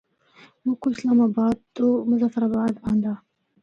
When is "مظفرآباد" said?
2.09-2.73